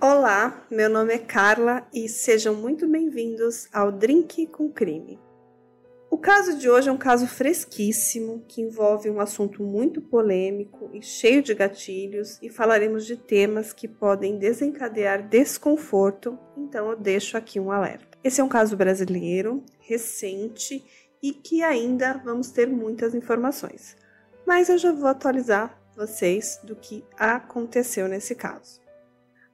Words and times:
Olá, 0.00 0.64
meu 0.70 0.88
nome 0.88 1.12
é 1.12 1.18
Carla 1.18 1.84
e 1.92 2.08
sejam 2.08 2.54
muito 2.54 2.86
bem-vindos 2.86 3.66
ao 3.72 3.90
Drink 3.90 4.46
com 4.46 4.70
Crime. 4.70 5.18
O 6.08 6.16
caso 6.16 6.56
de 6.56 6.70
hoje 6.70 6.88
é 6.88 6.92
um 6.92 6.96
caso 6.96 7.26
fresquíssimo 7.26 8.44
que 8.46 8.62
envolve 8.62 9.10
um 9.10 9.18
assunto 9.18 9.60
muito 9.60 10.00
polêmico 10.00 10.88
e 10.94 11.02
cheio 11.02 11.42
de 11.42 11.52
gatilhos 11.52 12.38
e 12.40 12.48
falaremos 12.48 13.06
de 13.06 13.16
temas 13.16 13.72
que 13.72 13.88
podem 13.88 14.38
desencadear 14.38 15.28
desconforto, 15.28 16.38
então 16.56 16.88
eu 16.92 16.96
deixo 16.96 17.36
aqui 17.36 17.58
um 17.58 17.72
alerta. 17.72 18.16
Esse 18.22 18.40
é 18.40 18.44
um 18.44 18.48
caso 18.48 18.76
brasileiro, 18.76 19.64
recente 19.80 20.84
e 21.20 21.32
que 21.32 21.60
ainda 21.64 22.22
vamos 22.24 22.52
ter 22.52 22.68
muitas 22.68 23.16
informações, 23.16 23.96
mas 24.46 24.68
eu 24.68 24.78
já 24.78 24.92
vou 24.92 25.08
atualizar 25.08 25.76
vocês 25.96 26.60
do 26.62 26.76
que 26.76 27.04
aconteceu 27.18 28.06
nesse 28.06 28.36
caso. 28.36 28.86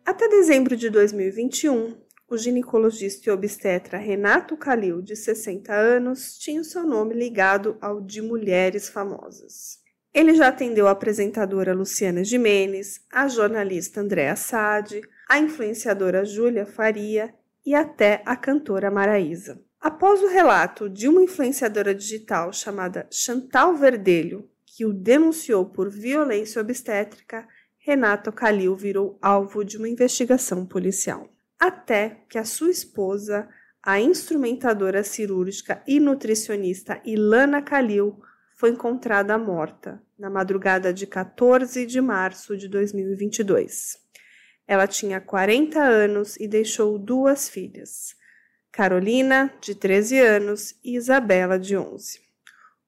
Até 0.05 0.29
dezembro 0.29 0.77
de 0.77 0.91
2021, 0.91 1.97
o 2.29 2.37
ginecologista 2.37 3.31
e 3.31 3.33
obstetra 3.33 3.97
Renato 3.97 4.55
Calil, 4.55 5.01
de 5.01 5.17
60 5.17 5.73
anos, 5.73 6.37
tinha 6.37 6.61
o 6.61 6.65
seu 6.65 6.85
nome 6.85 7.15
ligado 7.15 7.79
ao 7.81 8.03
de 8.03 8.21
mulheres 8.21 8.87
famosas. 8.87 9.79
Ele 10.13 10.35
já 10.35 10.49
atendeu 10.49 10.87
a 10.87 10.91
apresentadora 10.91 11.73
Luciana 11.73 12.23
Jimenez, 12.23 13.01
a 13.11 13.29
jornalista 13.29 14.03
Andréa 14.03 14.37
Sade, 14.37 15.01
a 15.27 15.39
influenciadora 15.39 16.23
Júlia 16.23 16.67
Faria 16.67 17.35
e 17.65 17.75
até 17.75 18.21
a 18.27 18.37
cantora 18.37 18.91
Maraísa. 18.91 19.59
Após 19.81 20.23
o 20.23 20.29
relato 20.29 20.87
de 20.87 21.09
uma 21.09 21.23
influenciadora 21.23 21.95
digital 21.95 22.53
chamada 22.53 23.07
Chantal 23.11 23.75
Verdelho, 23.75 24.51
que 24.67 24.85
o 24.85 24.93
denunciou 24.93 25.65
por 25.65 25.89
violência 25.89 26.61
obstétrica, 26.61 27.49
Renato 27.87 28.33
Calil 28.33 28.75
virou 28.75 29.19
alvo 29.21 29.63
de 29.63 29.77
uma 29.77 29.87
investigação 29.87 30.65
policial. 30.65 31.29
Até 31.61 32.25
que 32.31 32.39
a 32.39 32.45
sua 32.45 32.71
esposa, 32.71 33.47
a 33.83 34.01
instrumentadora 34.01 35.05
cirúrgica 35.05 35.83
e 35.87 36.01
nutricionista 36.01 36.99
Ilana 37.05 37.61
Calil, 37.61 38.19
foi 38.57 38.71
encontrada 38.71 39.37
morta 39.37 40.03
na 40.19 40.31
madrugada 40.31 40.95
de 40.95 41.07
14 41.07 41.85
de 41.85 42.01
março 42.01 42.57
de 42.57 42.69
2022. 42.69 43.99
Ela 44.67 44.87
tinha 44.87 45.21
40 45.21 45.79
anos 45.79 46.37
e 46.41 46.49
deixou 46.49 46.99
duas 46.99 47.51
filhas, 47.51 48.17
Carolina, 48.73 49.53
de 49.61 49.75
13 49.75 50.19
anos, 50.21 50.75
e 50.83 50.97
Isabela, 50.97 51.59
de 51.59 51.77
11. 51.77 52.19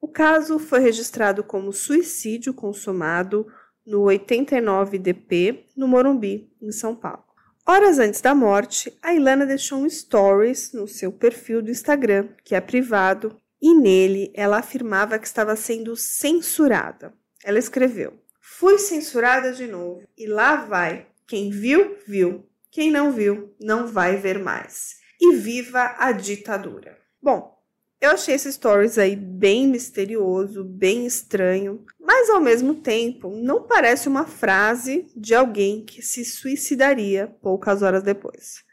O 0.00 0.08
caso 0.08 0.58
foi 0.58 0.80
registrado 0.80 1.44
como 1.44 1.70
suicídio 1.70 2.54
consumado 2.54 3.46
no 3.86 4.02
89DP, 4.04 5.66
no 5.76 5.86
Morumbi, 5.86 6.50
em 6.60 6.72
São 6.72 6.94
Paulo. 6.94 7.24
Horas 7.68 7.98
antes 7.98 8.20
da 8.20 8.34
morte, 8.34 8.96
a 9.02 9.14
Ilana 9.14 9.44
deixou 9.44 9.78
um 9.78 9.88
stories 9.88 10.72
no 10.72 10.86
seu 10.86 11.10
perfil 11.10 11.62
do 11.62 11.70
Instagram, 11.70 12.28
que 12.44 12.54
é 12.54 12.60
privado, 12.60 13.36
e 13.60 13.74
nele 13.74 14.30
ela 14.34 14.58
afirmava 14.58 15.18
que 15.18 15.26
estava 15.26 15.56
sendo 15.56 15.96
censurada. 15.96 17.12
Ela 17.44 17.58
escreveu: 17.58 18.14
Fui 18.40 18.78
censurada 18.78 19.52
de 19.52 19.66
novo, 19.66 20.06
e 20.16 20.26
lá 20.26 20.56
vai. 20.56 21.06
Quem 21.26 21.50
viu, 21.50 21.96
viu. 22.06 22.46
Quem 22.70 22.90
não 22.90 23.10
viu, 23.10 23.54
não 23.60 23.86
vai 23.86 24.16
ver 24.16 24.38
mais. 24.38 24.96
E 25.20 25.34
viva 25.34 25.96
a 25.98 26.12
ditadura. 26.12 26.96
Bom, 27.20 27.55
eu 28.00 28.10
achei 28.10 28.34
esse 28.34 28.52
stories 28.52 28.98
aí 28.98 29.16
bem 29.16 29.66
misterioso, 29.66 30.62
bem 30.62 31.06
estranho, 31.06 31.84
mas 31.98 32.28
ao 32.28 32.40
mesmo 32.40 32.74
tempo 32.74 33.30
não 33.30 33.62
parece 33.62 34.06
uma 34.08 34.26
frase 34.26 35.06
de 35.16 35.34
alguém 35.34 35.84
que 35.84 36.02
se 36.02 36.24
suicidaria 36.24 37.34
poucas 37.40 37.82
horas 37.82 38.02
depois. 38.02 38.64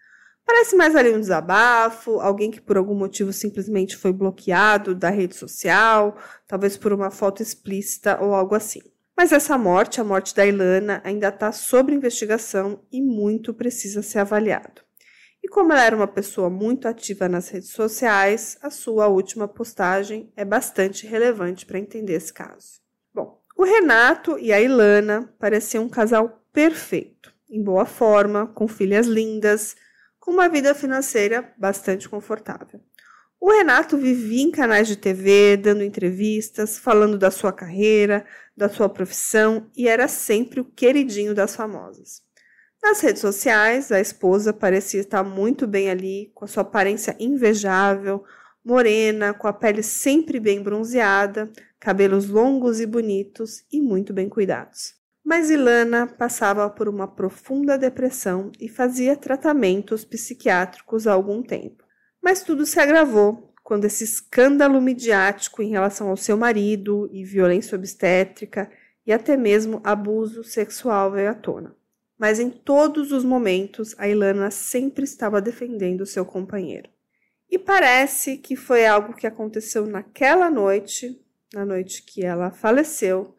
Parece 0.46 0.76
mais 0.76 0.94
ali 0.96 1.10
um 1.10 1.20
desabafo, 1.20 2.20
alguém 2.20 2.52
que 2.52 2.60
por 2.60 2.76
algum 2.76 2.94
motivo 2.94 3.32
simplesmente 3.32 3.96
foi 3.96 4.12
bloqueado 4.12 4.94
da 4.94 5.10
rede 5.10 5.36
social, 5.36 6.18
talvez 6.46 6.76
por 6.76 6.92
uma 6.92 7.10
foto 7.10 7.42
explícita 7.42 8.22
ou 8.22 8.34
algo 8.34 8.54
assim. 8.54 8.82
Mas 9.16 9.32
essa 9.32 9.58
morte, 9.58 10.02
a 10.02 10.04
morte 10.04 10.36
da 10.36 10.46
Ilana, 10.46 11.02
ainda 11.06 11.30
está 11.30 11.52
sob 11.52 11.94
investigação 11.94 12.84
e 12.92 13.02
muito 13.02 13.54
precisa 13.54 14.02
ser 14.02 14.20
avaliado. 14.20 14.83
E 15.44 15.48
como 15.50 15.74
ela 15.74 15.84
era 15.84 15.96
uma 15.96 16.08
pessoa 16.08 16.50
muito 16.50 16.88
ativa 16.88 17.28
nas 17.28 17.50
redes 17.50 17.72
sociais, 17.72 18.58
a 18.62 18.70
sua 18.70 19.08
última 19.08 19.46
postagem 19.46 20.32
é 20.38 20.46
bastante 20.46 21.06
relevante 21.06 21.66
para 21.66 21.78
entender 21.78 22.14
esse 22.14 22.32
caso. 22.32 22.80
Bom, 23.14 23.42
o 23.58 23.64
Renato 23.64 24.40
e 24.40 24.54
a 24.54 24.62
Ilana 24.62 25.34
pareciam 25.38 25.84
um 25.84 25.90
casal 25.90 26.42
perfeito, 26.54 27.34
em 27.50 27.62
boa 27.62 27.86
forma, 27.86 28.48
com 28.48 28.70
filhas 28.70 29.06
lindas, 29.06 29.76
com 30.18 30.32
uma 30.32 30.48
vida 30.48 30.74
financeira 30.74 31.54
bastante 31.58 32.08
confortável. 32.08 32.80
O 33.38 33.52
Renato 33.52 33.98
vivia 33.98 34.42
em 34.42 34.50
canais 34.50 34.88
de 34.88 34.96
TV, 34.96 35.58
dando 35.58 35.84
entrevistas, 35.84 36.78
falando 36.78 37.18
da 37.18 37.30
sua 37.30 37.52
carreira, 37.52 38.26
da 38.56 38.70
sua 38.70 38.88
profissão 38.88 39.70
e 39.76 39.90
era 39.90 40.08
sempre 40.08 40.62
o 40.62 40.66
queridinho 40.66 41.36
das 41.36 41.54
famosas. 41.54 42.22
Nas 42.84 43.00
redes 43.00 43.22
sociais, 43.22 43.94
a 43.94 44.02
esposa 44.02 44.52
parecia 44.52 45.00
estar 45.00 45.24
muito 45.24 45.66
bem 45.66 45.90
ali, 45.90 46.30
com 46.36 46.44
a 46.44 46.48
sua 46.50 46.64
aparência 46.64 47.16
invejável, 47.18 48.26
morena, 48.64 49.34
com 49.34 49.48
a 49.48 49.54
pele 49.54 49.82
sempre 49.82 50.38
bem 50.38 50.62
bronzeada, 50.62 51.50
cabelos 51.80 52.28
longos 52.28 52.82
e 52.82 52.86
bonitos 52.86 53.64
e 53.72 53.80
muito 53.80 54.12
bem 54.12 54.28
cuidados. 54.28 54.96
Mas 55.24 55.50
Ilana 55.50 56.08
passava 56.08 56.70
por 56.70 56.90
uma 56.90 57.08
profunda 57.08 57.78
depressão 57.78 58.52
e 58.60 58.68
fazia 58.68 59.16
tratamentos 59.16 60.04
psiquiátricos 60.04 61.08
há 61.08 61.14
algum 61.14 61.42
tempo. 61.42 61.86
Mas 62.22 62.44
tudo 62.44 62.66
se 62.66 62.82
agravou 62.82 63.54
quando 63.64 63.86
esse 63.86 64.04
escândalo 64.04 64.82
midiático 64.82 65.64
em 65.64 65.70
relação 65.70 66.10
ao 66.10 66.18
seu 66.18 66.36
marido 66.36 67.10
e 67.14 67.24
violência 67.24 67.78
obstétrica 67.78 68.70
e 69.08 69.14
até 69.14 69.38
mesmo 69.38 69.80
abuso 69.86 70.44
sexual 70.44 71.14
veio 71.14 71.30
à 71.30 71.34
tona 71.34 71.74
mas 72.24 72.40
em 72.40 72.50
todos 72.50 73.12
os 73.12 73.26
momentos 73.26 73.94
a 73.98 74.08
Ilana 74.08 74.50
sempre 74.50 75.04
estava 75.04 75.42
defendendo 75.42 76.06
seu 76.06 76.24
companheiro. 76.24 76.90
E 77.52 77.60
parece 77.60 78.38
que 78.38 78.56
foi 78.56 78.86
algo 78.86 79.14
que 79.14 79.28
aconteceu 79.28 79.86
naquela 79.86 80.50
noite, 80.50 81.22
na 81.54 81.66
noite 81.66 82.02
que 82.02 82.24
ela 82.24 82.50
faleceu, 82.50 83.36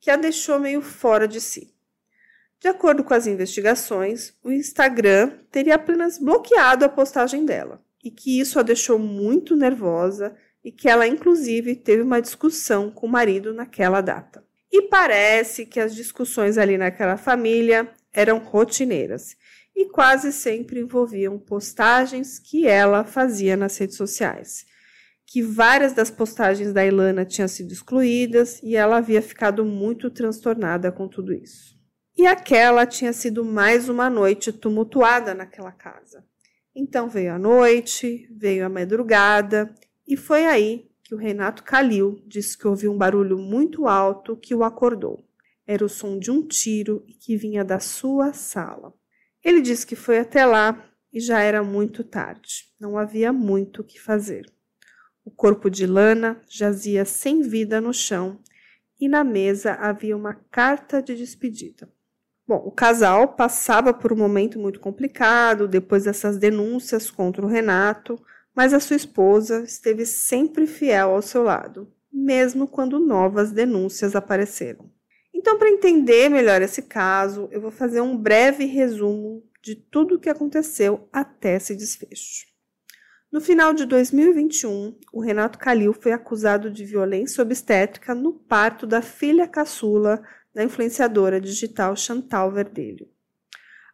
que 0.00 0.10
a 0.10 0.16
deixou 0.16 0.58
meio 0.58 0.82
fora 0.82 1.28
de 1.28 1.40
si. 1.40 1.72
De 2.58 2.66
acordo 2.66 3.04
com 3.04 3.14
as 3.14 3.28
investigações, 3.28 4.34
o 4.42 4.50
Instagram 4.50 5.30
teria 5.48 5.76
apenas 5.76 6.18
bloqueado 6.18 6.84
a 6.84 6.88
postagem 6.88 7.46
dela 7.46 7.80
e 8.02 8.10
que 8.10 8.40
isso 8.40 8.58
a 8.58 8.64
deixou 8.64 8.98
muito 8.98 9.54
nervosa 9.54 10.34
e 10.64 10.72
que 10.72 10.88
ela, 10.88 11.06
inclusive, 11.06 11.76
teve 11.76 12.02
uma 12.02 12.20
discussão 12.20 12.90
com 12.90 13.06
o 13.06 13.10
marido 13.10 13.54
naquela 13.54 14.00
data. 14.00 14.44
E 14.72 14.82
parece 14.82 15.64
que 15.64 15.78
as 15.78 15.94
discussões 15.94 16.58
ali 16.58 16.76
naquela 16.76 17.16
família 17.16 17.88
eram 18.14 18.38
rotineiras 18.38 19.36
e 19.74 19.86
quase 19.86 20.32
sempre 20.32 20.80
envolviam 20.80 21.38
postagens 21.38 22.38
que 22.38 22.66
ela 22.66 23.04
fazia 23.04 23.56
nas 23.56 23.76
redes 23.76 23.96
sociais. 23.96 24.64
Que 25.26 25.42
várias 25.42 25.92
das 25.92 26.10
postagens 26.10 26.72
da 26.72 26.86
Ilana 26.86 27.24
tinham 27.24 27.48
sido 27.48 27.72
excluídas 27.72 28.62
e 28.62 28.76
ela 28.76 28.98
havia 28.98 29.20
ficado 29.20 29.64
muito 29.64 30.08
transtornada 30.10 30.92
com 30.92 31.08
tudo 31.08 31.32
isso. 31.32 31.74
E 32.16 32.26
aquela 32.26 32.86
tinha 32.86 33.12
sido 33.12 33.44
mais 33.44 33.88
uma 33.88 34.08
noite 34.08 34.52
tumultuada 34.52 35.34
naquela 35.34 35.72
casa. 35.72 36.24
Então 36.76 37.08
veio 37.08 37.34
a 37.34 37.38
noite, 37.38 38.28
veio 38.30 38.64
a 38.64 38.68
madrugada 38.68 39.74
e 40.06 40.16
foi 40.16 40.44
aí 40.44 40.88
que 41.02 41.14
o 41.14 41.18
Renato 41.18 41.64
Calil 41.64 42.22
disse 42.26 42.56
que 42.56 42.68
ouviu 42.68 42.92
um 42.92 42.98
barulho 42.98 43.36
muito 43.36 43.88
alto 43.88 44.36
que 44.36 44.54
o 44.54 44.62
acordou. 44.62 45.23
Era 45.66 45.84
o 45.84 45.88
som 45.88 46.18
de 46.18 46.30
um 46.30 46.46
tiro 46.46 47.04
e 47.06 47.14
que 47.14 47.36
vinha 47.36 47.64
da 47.64 47.80
sua 47.80 48.32
sala. 48.32 48.92
Ele 49.42 49.60
disse 49.60 49.86
que 49.86 49.96
foi 49.96 50.18
até 50.18 50.44
lá 50.44 50.90
e 51.12 51.20
já 51.20 51.40
era 51.40 51.62
muito 51.62 52.02
tarde. 52.02 52.66
Não 52.78 52.98
havia 52.98 53.32
muito 53.32 53.82
o 53.82 53.84
que 53.84 54.00
fazer. 54.00 54.44
O 55.24 55.30
corpo 55.30 55.70
de 55.70 55.86
Lana 55.86 56.42
jazia 56.48 57.04
sem 57.04 57.40
vida 57.40 57.80
no 57.80 57.94
chão 57.94 58.40
e 59.00 59.08
na 59.08 59.24
mesa 59.24 59.72
havia 59.74 60.16
uma 60.16 60.34
carta 60.50 61.02
de 61.02 61.16
despedida. 61.16 61.88
Bom, 62.46 62.62
o 62.66 62.70
casal 62.70 63.28
passava 63.28 63.94
por 63.94 64.12
um 64.12 64.16
momento 64.16 64.58
muito 64.58 64.78
complicado 64.78 65.66
depois 65.66 66.04
dessas 66.04 66.36
denúncias 66.36 67.10
contra 67.10 67.44
o 67.44 67.48
Renato, 67.48 68.22
mas 68.54 68.74
a 68.74 68.80
sua 68.80 68.96
esposa 68.96 69.62
esteve 69.62 70.04
sempre 70.04 70.66
fiel 70.66 71.10
ao 71.10 71.22
seu 71.22 71.42
lado, 71.42 71.90
mesmo 72.12 72.68
quando 72.68 73.00
novas 73.00 73.50
denúncias 73.50 74.14
apareceram. 74.14 74.93
Então, 75.44 75.58
para 75.58 75.68
entender 75.68 76.30
melhor 76.30 76.62
esse 76.62 76.80
caso, 76.80 77.50
eu 77.52 77.60
vou 77.60 77.70
fazer 77.70 78.00
um 78.00 78.16
breve 78.16 78.64
resumo 78.64 79.44
de 79.62 79.74
tudo 79.74 80.14
o 80.14 80.18
que 80.18 80.30
aconteceu 80.30 81.06
até 81.12 81.56
esse 81.56 81.76
desfecho. 81.76 82.46
No 83.30 83.42
final 83.42 83.74
de 83.74 83.84
2021, 83.84 84.98
o 85.12 85.20
Renato 85.20 85.58
Calil 85.58 85.92
foi 85.92 86.12
acusado 86.12 86.70
de 86.70 86.82
violência 86.82 87.42
obstétrica 87.42 88.14
no 88.14 88.32
parto 88.32 88.86
da 88.86 89.02
filha 89.02 89.46
caçula 89.46 90.22
da 90.54 90.64
influenciadora 90.64 91.38
digital 91.38 91.94
Chantal 91.94 92.50
Verdelho. 92.50 93.06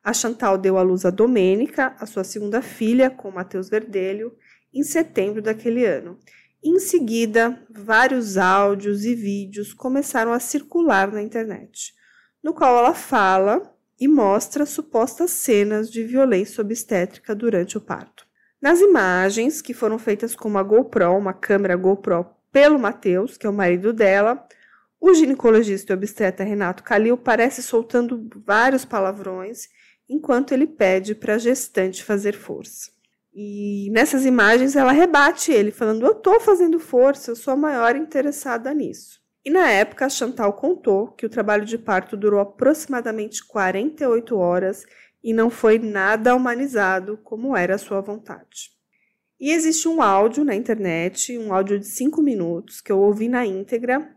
A 0.04 0.12
Chantal 0.12 0.56
deu 0.56 0.78
à 0.78 0.82
luz 0.82 1.04
a 1.04 1.10
Domênica, 1.10 1.96
a 1.98 2.06
sua 2.06 2.22
segunda 2.22 2.62
filha, 2.62 3.10
com 3.10 3.28
Matheus 3.32 3.68
Verdelho, 3.68 4.36
em 4.72 4.84
setembro 4.84 5.42
daquele 5.42 5.84
ano. 5.84 6.16
Em 6.62 6.78
seguida, 6.78 7.58
vários 7.70 8.36
áudios 8.36 9.06
e 9.06 9.14
vídeos 9.14 9.72
começaram 9.72 10.30
a 10.30 10.38
circular 10.38 11.10
na 11.10 11.22
internet, 11.22 11.94
no 12.42 12.52
qual 12.52 12.76
ela 12.76 12.92
fala 12.92 13.74
e 13.98 14.06
mostra 14.06 14.66
supostas 14.66 15.30
cenas 15.30 15.90
de 15.90 16.02
violência 16.04 16.60
obstétrica 16.60 17.34
durante 17.34 17.78
o 17.78 17.80
parto. 17.80 18.26
Nas 18.60 18.78
imagens, 18.78 19.62
que 19.62 19.72
foram 19.72 19.98
feitas 19.98 20.34
com 20.34 20.48
uma 20.48 20.62
GoPro, 20.62 21.16
uma 21.16 21.32
câmera 21.32 21.76
GoPro, 21.76 22.26
pelo 22.52 22.78
Matheus, 22.78 23.38
que 23.38 23.46
é 23.46 23.50
o 23.50 23.54
marido 23.54 23.90
dela, 23.90 24.46
o 25.00 25.14
ginecologista 25.14 25.94
e 25.94 25.96
obstetra 25.96 26.44
Renato 26.44 26.82
Calil 26.82 27.16
parece 27.16 27.62
soltando 27.62 28.28
vários 28.44 28.84
palavrões 28.84 29.66
enquanto 30.06 30.52
ele 30.52 30.66
pede 30.66 31.14
para 31.14 31.36
a 31.36 31.38
gestante 31.38 32.04
fazer 32.04 32.36
força. 32.36 32.90
E 33.32 33.88
nessas 33.92 34.24
imagens 34.24 34.74
ela 34.74 34.92
rebate 34.92 35.52
ele, 35.52 35.70
falando: 35.70 36.04
Eu 36.04 36.12
estou 36.12 36.40
fazendo 36.40 36.80
força, 36.80 37.30
eu 37.30 37.36
sou 37.36 37.54
a 37.54 37.56
maior 37.56 37.94
interessada 37.94 38.74
nisso. 38.74 39.20
E 39.44 39.50
na 39.50 39.70
época, 39.70 40.04
a 40.04 40.08
Chantal 40.08 40.52
contou 40.52 41.08
que 41.12 41.24
o 41.24 41.30
trabalho 41.30 41.64
de 41.64 41.78
parto 41.78 42.16
durou 42.16 42.40
aproximadamente 42.40 43.44
48 43.46 44.36
horas 44.36 44.84
e 45.22 45.32
não 45.32 45.48
foi 45.48 45.78
nada 45.78 46.34
humanizado 46.34 47.18
como 47.24 47.56
era 47.56 47.76
a 47.76 47.78
sua 47.78 48.00
vontade. 48.00 48.70
E 49.38 49.52
existe 49.52 49.88
um 49.88 50.02
áudio 50.02 50.44
na 50.44 50.54
internet, 50.54 51.38
um 51.38 51.54
áudio 51.54 51.78
de 51.78 51.86
5 51.86 52.20
minutos, 52.20 52.82
que 52.82 52.92
eu 52.92 52.98
ouvi 52.98 53.28
na 53.28 53.46
íntegra, 53.46 54.14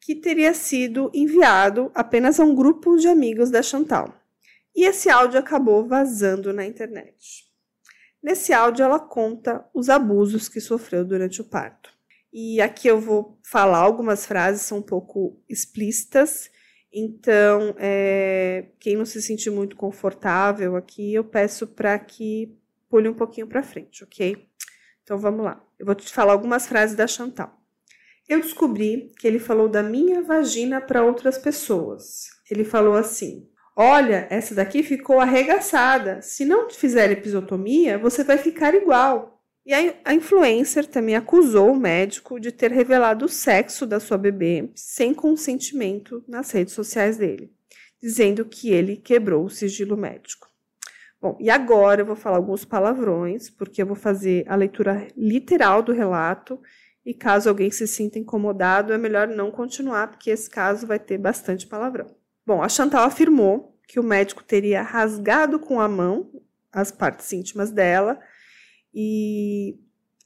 que 0.00 0.14
teria 0.14 0.54
sido 0.54 1.10
enviado 1.12 1.90
apenas 1.94 2.40
a 2.40 2.44
um 2.44 2.54
grupo 2.54 2.96
de 2.96 3.08
amigos 3.08 3.50
da 3.50 3.62
Chantal. 3.62 4.14
E 4.74 4.86
esse 4.86 5.10
áudio 5.10 5.38
acabou 5.38 5.86
vazando 5.86 6.52
na 6.52 6.64
internet. 6.64 7.45
Nesse 8.26 8.52
áudio, 8.52 8.82
ela 8.82 8.98
conta 8.98 9.64
os 9.72 9.88
abusos 9.88 10.48
que 10.48 10.60
sofreu 10.60 11.04
durante 11.04 11.40
o 11.40 11.44
parto. 11.44 11.92
E 12.32 12.60
aqui 12.60 12.88
eu 12.88 13.00
vou 13.00 13.38
falar 13.40 13.78
algumas 13.78 14.26
frases, 14.26 14.62
são 14.62 14.78
um 14.78 14.82
pouco 14.82 15.40
explícitas, 15.48 16.50
então 16.92 17.76
é, 17.78 18.66
quem 18.80 18.96
não 18.96 19.04
se 19.04 19.22
sentir 19.22 19.50
muito 19.50 19.76
confortável 19.76 20.74
aqui, 20.74 21.14
eu 21.14 21.22
peço 21.22 21.68
para 21.68 21.96
que 22.00 22.52
pule 22.90 23.08
um 23.08 23.14
pouquinho 23.14 23.46
para 23.46 23.62
frente, 23.62 24.02
ok? 24.02 24.36
Então 25.04 25.16
vamos 25.16 25.44
lá. 25.44 25.64
Eu 25.78 25.86
vou 25.86 25.94
te 25.94 26.12
falar 26.12 26.32
algumas 26.32 26.66
frases 26.66 26.96
da 26.96 27.06
Chantal. 27.06 27.56
Eu 28.28 28.40
descobri 28.40 29.12
que 29.20 29.28
ele 29.28 29.38
falou 29.38 29.68
da 29.68 29.84
minha 29.84 30.20
vagina 30.20 30.80
para 30.80 31.04
outras 31.04 31.38
pessoas. 31.38 32.24
Ele 32.50 32.64
falou 32.64 32.94
assim: 32.94 33.48
Olha, 33.78 34.26
essa 34.30 34.54
daqui 34.54 34.82
ficou 34.82 35.20
arregaçada. 35.20 36.22
Se 36.22 36.46
não 36.46 36.70
fizer 36.70 37.10
episiotomia, 37.10 37.98
você 37.98 38.24
vai 38.24 38.38
ficar 38.38 38.74
igual. 38.74 39.42
E 39.66 39.74
a, 39.74 40.14
influencer 40.14 40.86
também 40.86 41.14
acusou 41.14 41.72
o 41.72 41.76
médico 41.76 42.40
de 42.40 42.50
ter 42.50 42.72
revelado 42.72 43.26
o 43.26 43.28
sexo 43.28 43.84
da 43.84 44.00
sua 44.00 44.16
bebê 44.16 44.70
sem 44.74 45.12
consentimento 45.12 46.24
nas 46.26 46.50
redes 46.52 46.72
sociais 46.72 47.18
dele, 47.18 47.52
dizendo 48.00 48.46
que 48.46 48.70
ele 48.70 48.96
quebrou 48.96 49.44
o 49.44 49.50
sigilo 49.50 49.96
médico. 49.96 50.48
Bom, 51.20 51.36
e 51.38 51.50
agora 51.50 52.00
eu 52.00 52.06
vou 52.06 52.16
falar 52.16 52.36
alguns 52.38 52.64
palavrões, 52.64 53.50
porque 53.50 53.82
eu 53.82 53.86
vou 53.86 53.96
fazer 53.96 54.44
a 54.48 54.56
leitura 54.56 55.06
literal 55.14 55.82
do 55.82 55.92
relato. 55.92 56.58
E 57.04 57.12
caso 57.12 57.48
alguém 57.48 57.70
se 57.70 57.86
sinta 57.86 58.18
incomodado, 58.18 58.92
é 58.92 58.98
melhor 58.98 59.28
não 59.28 59.50
continuar, 59.50 60.08
porque 60.08 60.30
esse 60.30 60.48
caso 60.48 60.86
vai 60.86 60.98
ter 60.98 61.18
bastante 61.18 61.66
palavrão. 61.66 62.06
Bom, 62.46 62.62
a 62.62 62.68
Chantal 62.68 63.04
afirmou 63.04 63.76
que 63.88 63.98
o 63.98 64.04
médico 64.04 64.44
teria 64.44 64.80
rasgado 64.80 65.58
com 65.58 65.80
a 65.80 65.88
mão 65.88 66.30
as 66.72 66.92
partes 66.92 67.32
íntimas 67.32 67.70
dela 67.72 68.20
e, 68.94 69.76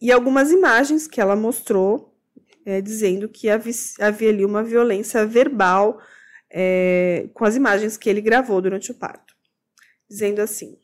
e 0.00 0.12
algumas 0.12 0.50
imagens 0.50 1.06
que 1.06 1.20
ela 1.20 1.34
mostrou 1.34 2.14
é, 2.67 2.81
dizendo 2.81 3.28
que 3.28 3.49
havia, 3.49 3.72
havia 4.00 4.28
ali 4.28 4.44
uma 4.44 4.62
violência 4.62 5.25
verbal 5.25 5.99
é, 6.50 7.28
com 7.32 7.44
as 7.44 7.56
imagens 7.56 7.96
que 7.96 8.11
ele 8.11 8.20
gravou 8.20 8.61
durante 8.61 8.90
o 8.90 8.94
parto, 8.94 9.34
dizendo 10.08 10.40
assim: 10.40 10.76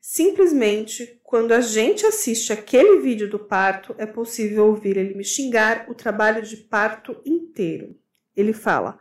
Simplesmente, 0.00 1.20
quando 1.24 1.52
a 1.52 1.60
gente 1.60 2.06
assiste 2.06 2.52
aquele 2.52 3.00
vídeo 3.00 3.28
do 3.28 3.38
parto, 3.38 3.94
é 3.98 4.06
possível 4.06 4.66
ouvir 4.66 4.96
ele 4.96 5.14
me 5.14 5.24
xingar 5.24 5.86
o 5.90 5.94
trabalho 5.94 6.42
de 6.42 6.56
parto 6.56 7.20
inteiro. 7.24 7.96
Ele 8.36 8.52
fala: 8.52 8.98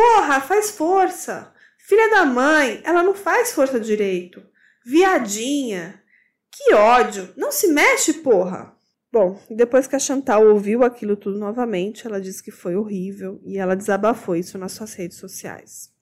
Porra, 0.00 0.40
faz 0.40 0.70
força! 0.70 1.52
Filha 1.76 2.08
da 2.08 2.24
mãe, 2.24 2.80
ela 2.84 3.02
não 3.02 3.14
faz 3.14 3.52
força 3.52 3.78
direito. 3.78 4.42
Viadinha! 4.82 6.02
Que 6.50 6.72
ódio! 6.72 7.28
Não 7.36 7.52
se 7.52 7.68
mexe, 7.68 8.14
porra! 8.14 8.74
Bom, 9.12 9.38
depois 9.50 9.86
que 9.86 9.94
a 9.94 9.98
Chantal 9.98 10.46
ouviu 10.46 10.82
aquilo 10.82 11.16
tudo 11.16 11.38
novamente, 11.38 12.06
ela 12.06 12.18
disse 12.18 12.42
que 12.42 12.50
foi 12.50 12.76
horrível 12.76 13.42
e 13.44 13.58
ela 13.58 13.76
desabafou 13.76 14.34
isso 14.34 14.56
nas 14.56 14.72
suas 14.72 14.94
redes 14.94 15.18
sociais. 15.18 15.92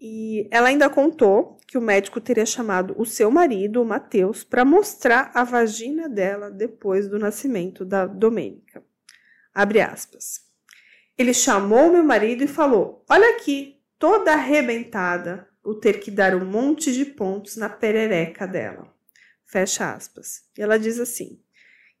E 0.00 0.48
ela 0.50 0.66
ainda 0.66 0.90
contou 0.90 1.56
que 1.64 1.78
o 1.78 1.80
médico 1.80 2.20
teria 2.20 2.44
chamado 2.44 2.92
o 2.98 3.06
seu 3.06 3.30
marido, 3.30 3.80
o 3.80 3.86
Matheus, 3.86 4.42
para 4.42 4.64
mostrar 4.64 5.30
a 5.32 5.44
vagina 5.44 6.08
dela 6.08 6.50
depois 6.50 7.08
do 7.08 7.20
nascimento 7.20 7.84
da 7.84 8.04
Domênica. 8.04 8.82
Abre 9.54 9.80
aspas. 9.80 10.42
Ele 11.16 11.32
chamou 11.32 11.92
meu 11.92 12.02
marido 12.02 12.42
e 12.42 12.48
falou: 12.48 13.04
Olha 13.08 13.36
aqui, 13.36 13.80
toda 13.98 14.32
arrebentada, 14.32 15.48
o 15.62 15.74
ter 15.74 16.00
que 16.00 16.10
dar 16.10 16.34
um 16.34 16.44
monte 16.44 16.92
de 16.92 17.04
pontos 17.04 17.56
na 17.56 17.68
perereca 17.68 18.46
dela. 18.46 18.92
Fecha 19.46 19.92
aspas. 19.92 20.42
E 20.58 20.62
ela 20.62 20.78
diz 20.78 20.98
assim. 20.98 21.40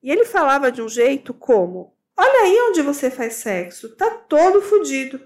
E 0.02 0.10
ele 0.10 0.24
falava 0.24 0.72
de 0.72 0.82
um 0.82 0.88
jeito 0.88 1.32
como: 1.32 1.96
Olha 2.16 2.42
aí 2.42 2.58
onde 2.68 2.82
você 2.82 3.08
faz 3.08 3.34
sexo, 3.34 3.94
tá 3.96 4.10
todo 4.10 4.60
fodido. 4.60 5.20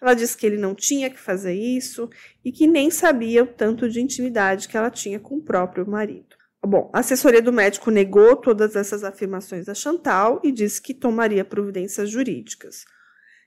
Ela 0.00 0.14
disse 0.14 0.36
que 0.36 0.46
ele 0.46 0.58
não 0.58 0.74
tinha 0.74 1.08
que 1.08 1.18
fazer 1.18 1.54
isso 1.54 2.08
e 2.44 2.52
que 2.52 2.66
nem 2.66 2.90
sabia 2.90 3.44
o 3.44 3.48
tanto 3.48 3.88
de 3.88 4.00
intimidade 4.00 4.68
que 4.68 4.76
ela 4.76 4.90
tinha 4.90 5.18
com 5.18 5.36
o 5.36 5.42
próprio 5.42 5.88
marido. 5.88 6.36
Bom, 6.60 6.90
a 6.92 7.00
assessoria 7.00 7.40
do 7.40 7.52
médico 7.52 7.90
negou 7.90 8.36
todas 8.36 8.76
essas 8.76 9.02
afirmações 9.02 9.66
da 9.66 9.74
Chantal 9.74 10.40
e 10.44 10.52
disse 10.52 10.82
que 10.82 10.92
tomaria 10.92 11.44
providências 11.44 12.10
jurídicas 12.10 12.84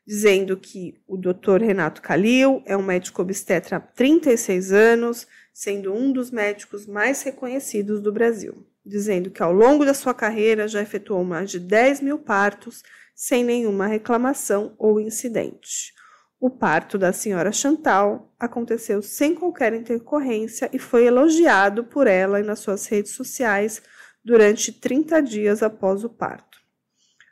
dizendo 0.05 0.57
que 0.57 0.95
o 1.07 1.17
Dr. 1.17 1.61
Renato 1.61 2.01
Calil 2.01 2.61
é 2.65 2.75
um 2.75 2.83
médico 2.83 3.21
obstetra 3.21 3.77
há 3.77 3.79
36 3.79 4.71
anos, 4.71 5.27
sendo 5.53 5.93
um 5.93 6.11
dos 6.11 6.31
médicos 6.31 6.85
mais 6.85 7.21
reconhecidos 7.21 8.01
do 8.01 8.11
Brasil, 8.11 8.65
dizendo 8.85 9.29
que 9.29 9.43
ao 9.43 9.53
longo 9.53 9.85
da 9.85 9.93
sua 9.93 10.13
carreira 10.13 10.67
já 10.67 10.81
efetuou 10.81 11.23
mais 11.23 11.51
de 11.51 11.59
10 11.59 12.01
mil 12.01 12.17
partos 12.19 12.83
sem 13.15 13.43
nenhuma 13.43 13.87
reclamação 13.87 14.73
ou 14.77 14.99
incidente. 14.99 15.93
O 16.39 16.49
parto 16.49 16.97
da 16.97 17.13
senhora 17.13 17.51
Chantal 17.51 18.33
aconteceu 18.39 19.03
sem 19.03 19.35
qualquer 19.35 19.73
intercorrência 19.73 20.67
e 20.73 20.79
foi 20.79 21.05
elogiado 21.05 21.83
por 21.83 22.07
ela 22.07 22.41
nas 22.41 22.57
suas 22.57 22.87
redes 22.87 23.11
sociais 23.11 23.79
durante 24.25 24.71
30 24.71 25.21
dias 25.21 25.61
após 25.61 26.03
o 26.03 26.09
parto. 26.09 26.50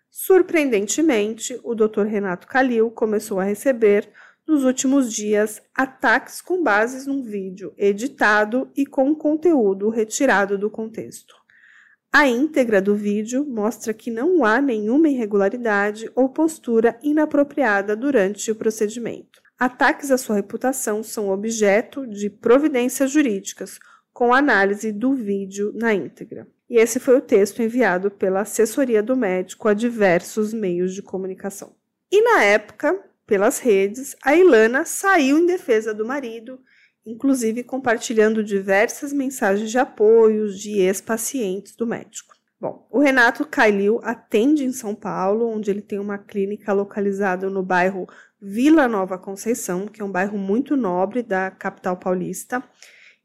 Surpreendentemente, 0.10 1.60
o 1.63 1.75
Dr. 1.75 2.04
Renato 2.04 2.48
Calil 2.48 2.89
começou 2.89 3.39
a 3.39 3.44
receber, 3.44 4.10
nos 4.48 4.63
últimos 4.63 5.13
dias, 5.13 5.62
ataques 5.75 6.42
com 6.42 6.63
bases 6.63 7.06
num 7.06 7.22
vídeo 7.22 7.74
editado 7.78 8.72
e 8.75 8.86
com 8.86 9.13
conteúdo 9.13 9.89
retirado 9.89 10.58
do 10.58 10.70
contexto. 10.70 11.36
A 12.12 12.28
íntegra 12.28 12.82
do 12.82 12.96
vídeo 12.96 13.46
mostra 13.46 13.94
que 13.94 14.10
não 14.10 14.44
há 14.44 14.60
nenhuma 14.60 15.10
irregularidade 15.10 16.10
ou 16.16 16.28
postura 16.28 16.98
inapropriada 17.04 17.96
durante 17.96 18.50
o 18.50 18.56
procedimento. 18.56 19.39
Ataques 19.60 20.10
à 20.10 20.18
sua 20.18 20.38
reputação 20.38 21.04
são 21.04 21.30
objeto 21.30 22.08
de 22.08 22.28
providências 22.28 23.12
jurídicas, 23.12 23.78
com 24.12 24.34
análise 24.34 24.92
do 24.92 25.13
vídeo 25.13 25.72
na 25.75 25.94
íntegra. 25.94 26.48
E 26.70 26.78
esse 26.78 27.00
foi 27.00 27.18
o 27.18 27.22
texto 27.22 27.62
enviado 27.62 28.12
pela 28.12 28.42
assessoria 28.42 29.02
do 29.02 29.16
médico 29.16 29.68
a 29.68 29.74
diversos 29.74 30.54
meios 30.54 30.94
de 30.94 31.02
comunicação. 31.02 31.76
E 32.12 32.22
na 32.22 32.44
época, 32.44 33.00
pelas 33.26 33.60
redes, 33.60 34.16
a 34.24 34.36
Ilana 34.36 34.86
saiu 34.86 35.38
em 35.38 35.46
defesa 35.46 35.94
do 35.94 36.06
marido, 36.06 36.60
inclusive 37.06 37.64
compartilhando 37.64 38.44
diversas 38.44 39.12
mensagens 39.12 39.72
de 39.72 39.78
apoio 39.78 40.52
de 40.54 40.80
ex-pacientes 40.80 41.76
do 41.76 41.88
médico. 41.88 42.36
Bom, 42.60 42.88
o 42.92 43.00
Renato 43.00 43.46
Cailil 43.46 44.02
atende 44.04 44.66
em 44.66 44.74
São 44.74 44.94
Paulo, 44.94 45.48
onde 45.48 45.72
ele 45.72 45.82
tem 45.82 45.98
uma 45.98 46.18
clínica 46.18 46.74
localizada 46.74 47.50
no 47.50 47.64
bairro 47.64 48.06
Vila 48.42 48.88
Nova 48.88 49.18
Conceição, 49.18 49.88
que 49.88 50.02
é 50.02 50.06
um 50.06 50.12
bairro 50.12 50.38
muito 50.38 50.76
nobre 50.76 51.24
da 51.24 51.50
capital 51.50 51.96
paulista. 51.96 52.62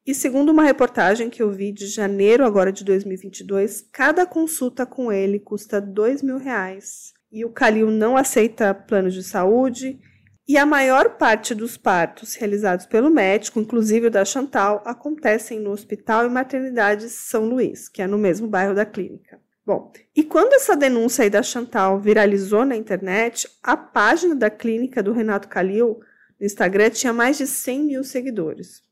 E 0.07 0.15
segundo 0.15 0.53
uma 0.53 0.65
reportagem 0.65 1.31
que 1.31 1.43
eu 1.43 1.51
vi 1.51 1.73
de 1.73 1.87
janeiro 1.87 2.45
agora 2.45 2.71
de 2.71 2.85
2022, 2.85 3.89
cada 3.91 4.27
consulta 4.27 4.85
com 4.85 5.11
ele 5.11 5.39
custa 5.39 5.81
dois 5.81 6.23
mil 6.23 6.37
reais. 6.37 7.15
E 7.33 7.43
o 7.43 7.51
Calil 7.51 7.91
não 7.91 8.17
aceita 8.17 8.75
planos 8.75 9.15
de 9.15 9.23
saúde 9.23 9.99
E 10.47 10.59
a 10.59 10.67
maior 10.67 11.17
parte 11.17 11.55
dos 11.55 11.79
partos 11.79 12.35
realizados 12.35 12.85
pelo 12.85 13.09
médico, 13.09 13.59
inclusive 13.59 14.09
o 14.09 14.11
da 14.11 14.27
Chantal, 14.27 14.83
acontecem 14.85 15.59
no 15.59 15.71
Hospital 15.71 16.27
e 16.27 16.29
Maternidade 16.29 17.09
São 17.09 17.47
Luís, 17.47 17.89
que 17.89 18.03
é 18.03 18.07
no 18.07 18.19
mesmo 18.19 18.47
bairro 18.47 18.75
da 18.75 18.85
clínica. 18.85 19.41
Bom, 19.65 19.91
e 20.15 20.23
quando 20.23 20.53
essa 20.53 20.77
denúncia 20.77 21.23
aí 21.23 21.31
da 21.31 21.43
Chantal 21.43 21.99
viralizou 21.99 22.67
na 22.67 22.77
internet, 22.77 23.49
a 23.63 23.75
página 23.75 24.35
da 24.35 24.51
clínica 24.51 25.03
do 25.03 25.13
Renato 25.13 25.49
Calil 25.49 25.99
no 26.39 26.45
Instagram 26.45 26.91
tinha 26.91 27.15
mais 27.15 27.39
de 27.39 27.47
100 27.47 27.83
mil 27.83 28.05
seguidores. 28.05 28.83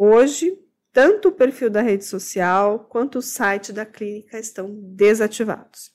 Hoje, 0.00 0.56
tanto 0.92 1.28
o 1.28 1.32
perfil 1.32 1.68
da 1.68 1.82
rede 1.82 2.04
social 2.04 2.86
quanto 2.88 3.18
o 3.18 3.22
site 3.22 3.72
da 3.72 3.84
clínica 3.84 4.38
estão 4.38 4.72
desativados. 4.72 5.90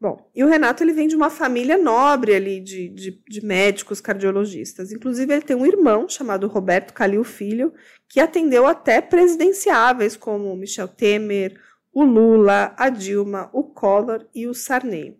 Bom, 0.00 0.30
e 0.34 0.42
o 0.42 0.48
Renato 0.48 0.82
ele 0.82 0.94
vem 0.94 1.06
de 1.06 1.14
uma 1.14 1.28
família 1.28 1.76
nobre 1.76 2.34
ali 2.34 2.58
de, 2.58 2.88
de, 2.88 3.22
de, 3.28 3.44
médicos 3.44 4.00
cardiologistas. 4.00 4.92
Inclusive, 4.92 5.32
ele 5.32 5.42
tem 5.42 5.56
um 5.56 5.66
irmão 5.66 6.08
chamado 6.08 6.48
Roberto 6.48 6.94
Calil 6.94 7.22
Filho, 7.22 7.72
que 8.08 8.18
atendeu 8.18 8.66
até 8.66 9.02
presidenciáveis 9.02 10.16
como 10.16 10.56
Michel 10.56 10.88
Temer, 10.88 11.60
o 11.92 12.02
Lula, 12.02 12.74
a 12.78 12.88
Dilma, 12.88 13.50
o 13.52 13.62
Collor 13.62 14.26
e 14.34 14.46
o 14.46 14.54
Sarney. 14.54 15.18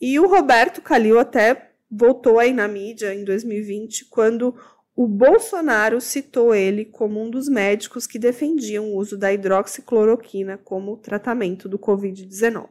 E 0.00 0.18
o 0.18 0.26
Roberto 0.26 0.82
Calil 0.82 1.18
até 1.18 1.72
voltou 1.90 2.38
aí 2.38 2.52
na 2.52 2.66
mídia 2.66 3.14
em 3.14 3.24
2020, 3.24 4.06
quando 4.06 4.54
o 4.96 5.08
Bolsonaro 5.08 6.00
citou 6.00 6.54
ele 6.54 6.84
como 6.84 7.20
um 7.20 7.28
dos 7.28 7.48
médicos 7.48 8.06
que 8.06 8.18
defendiam 8.18 8.86
o 8.86 8.96
uso 8.96 9.18
da 9.18 9.32
hidroxicloroquina 9.32 10.58
como 10.58 10.96
tratamento 10.96 11.68
do 11.68 11.78
Covid-19. 11.78 12.68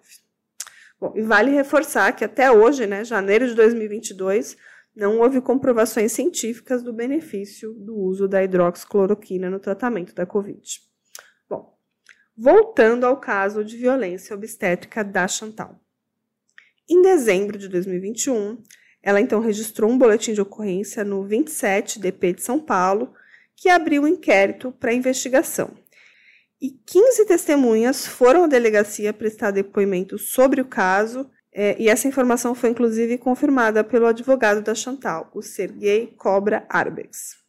Bom, 1.00 1.14
e 1.16 1.22
vale 1.22 1.52
reforçar 1.52 2.14
que 2.14 2.24
até 2.24 2.50
hoje, 2.50 2.88
né, 2.88 3.04
janeiro 3.04 3.48
de 3.48 3.54
2022, 3.56 4.56
não 4.96 5.20
houve 5.20 5.42
comprovações 5.42 6.12
científicas 6.12 6.82
do 6.82 6.94
benefício 6.94 7.74
do 7.74 7.96
uso 7.96 8.28
da 8.28 8.44
hidroxicloroquina 8.44 9.50
no 9.50 9.60
tratamento 9.60 10.14
da 10.14 10.26
Covid. 10.26 10.62
Voltando 12.36 13.06
ao 13.06 13.20
caso 13.20 13.64
de 13.64 13.78
violência 13.78 14.36
obstétrica 14.36 15.04
da 15.04 15.28
Chantal. 15.28 15.80
Em 16.90 17.00
dezembro 17.00 17.60
de 17.60 17.68
2021, 17.68 18.58
ela 19.04 19.20
então 19.20 19.42
registrou 19.42 19.92
um 19.92 19.98
boletim 19.98 20.34
de 20.34 20.42
ocorrência 20.42 21.04
no 21.04 21.24
27 21.24 22.00
DP 22.00 22.34
de 22.34 22.42
São 22.42 22.58
Paulo, 22.58 23.14
que 23.56 23.68
abriu 23.68 24.04
um 24.04 24.08
inquérito 24.08 24.72
para 24.72 24.94
investigação. 24.94 25.72
E 26.62 26.72
15 26.86 27.26
testemunhas 27.26 28.08
foram 28.08 28.46
à 28.46 28.48
delegacia 28.48 29.12
prestar 29.12 29.52
depoimento 29.52 30.18
sobre 30.18 30.62
o 30.62 30.66
caso, 30.66 31.30
é, 31.52 31.76
e 31.78 31.90
essa 31.90 32.08
informação 32.08 32.56
foi 32.56 32.70
inclusive 32.70 33.18
confirmada 33.18 33.84
pelo 33.84 34.08
advogado 34.08 34.62
da 34.62 34.74
Chantal, 34.74 35.30
o 35.36 35.42
Sergei 35.42 36.08
Cobra 36.18 36.66
Arbex. 36.70 37.43